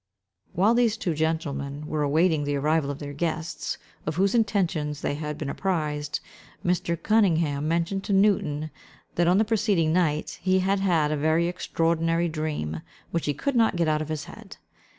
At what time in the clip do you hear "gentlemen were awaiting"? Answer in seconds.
1.13-2.43